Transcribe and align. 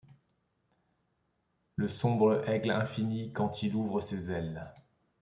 Le 1.75 1.87
sombre 1.87 2.43
aigle 2.49 2.71
Infini, 2.71 3.31
quand 3.33 3.61
il 3.61 3.75
ouvre 3.75 4.01
ses 4.01 4.31
ailes 4.31 4.73